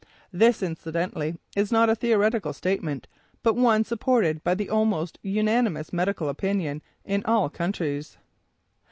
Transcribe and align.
This 0.31 0.63
incidentally, 0.63 1.35
is 1.55 1.71
not 1.71 1.87
a 1.87 1.93
theoretical 1.93 2.53
statement, 2.53 3.07
but 3.43 3.53
one 3.55 3.83
supported 3.83 4.43
by 4.43 4.55
the 4.55 4.67
almost 4.67 5.19
unanimous 5.21 5.93
medical 5.93 6.27
opinion 6.27 6.81
in 7.05 7.23
all 7.23 7.51
countries. 7.51 8.17